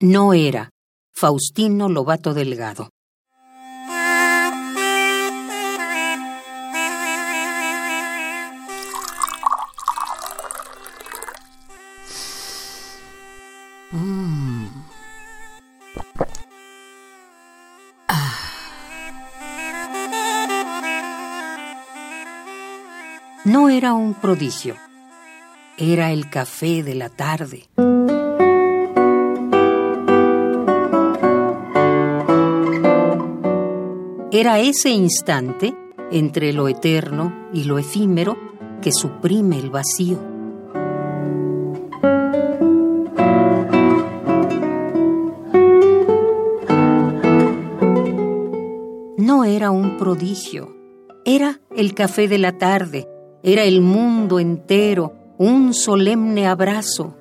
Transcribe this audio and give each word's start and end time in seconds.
No 0.00 0.34
era 0.34 0.68
Faustino 1.14 1.88
Lobato 1.88 2.34
Delgado. 2.34 2.90
Mm. 13.92 14.66
Ah. 18.08 18.34
No 23.46 23.70
era 23.70 23.94
un 23.94 24.12
prodigio, 24.12 24.76
era 25.78 26.12
el 26.12 26.28
café 26.28 26.82
de 26.82 26.94
la 26.96 27.08
tarde. 27.08 27.66
Era 34.38 34.58
ese 34.58 34.90
instante 34.90 35.74
entre 36.12 36.52
lo 36.52 36.68
eterno 36.68 37.48
y 37.54 37.64
lo 37.64 37.78
efímero 37.78 38.36
que 38.82 38.92
suprime 38.92 39.58
el 39.58 39.70
vacío. 39.70 40.18
No 49.16 49.44
era 49.44 49.70
un 49.70 49.96
prodigio, 49.96 50.68
era 51.24 51.62
el 51.74 51.94
café 51.94 52.28
de 52.28 52.36
la 52.36 52.58
tarde, 52.58 53.08
era 53.42 53.64
el 53.64 53.80
mundo 53.80 54.38
entero, 54.38 55.14
un 55.38 55.72
solemne 55.72 56.46
abrazo. 56.46 57.16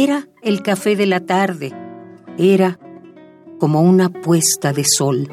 Era 0.00 0.28
el 0.42 0.62
café 0.62 0.94
de 0.94 1.06
la 1.06 1.26
tarde, 1.26 1.72
era 2.38 2.78
como 3.58 3.82
una 3.82 4.08
puesta 4.10 4.72
de 4.72 4.84
sol. 4.84 5.26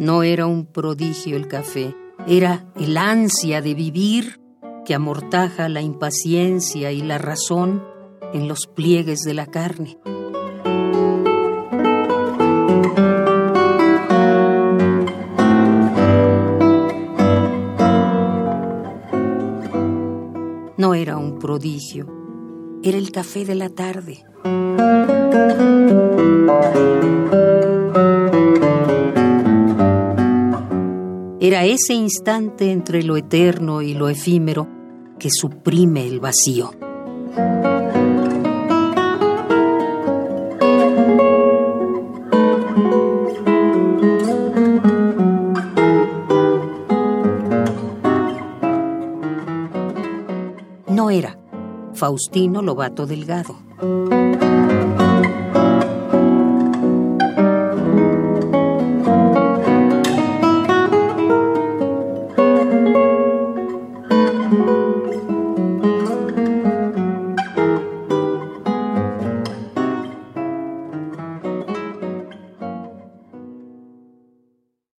No 0.00 0.24
era 0.24 0.48
un 0.48 0.66
prodigio 0.66 1.36
el 1.36 1.46
café, 1.46 1.94
era 2.26 2.66
el 2.74 2.96
ansia 2.96 3.62
de 3.62 3.74
vivir 3.74 4.40
que 4.84 4.92
amortaja 4.92 5.68
la 5.68 5.82
impaciencia 5.82 6.90
y 6.90 7.02
la 7.02 7.18
razón 7.18 7.84
en 8.32 8.48
los 8.48 8.66
pliegues 8.66 9.20
de 9.20 9.34
la 9.34 9.46
carne. 9.46 9.98
No 20.78 20.94
era 20.94 21.18
un 21.18 21.40
prodigio, 21.40 22.06
era 22.84 22.98
el 22.98 23.10
café 23.10 23.44
de 23.44 23.56
la 23.56 23.68
tarde. 23.68 24.24
Era 31.40 31.64
ese 31.64 31.94
instante 31.94 32.70
entre 32.70 33.02
lo 33.02 33.16
eterno 33.16 33.82
y 33.82 33.94
lo 33.94 34.08
efímero 34.08 34.68
que 35.18 35.30
suprime 35.32 36.06
el 36.06 36.20
vacío. 36.20 36.70
No 50.98 51.10
era 51.10 51.38
Faustino 51.94 52.60
Lobato 52.60 53.06
Delgado. 53.06 53.54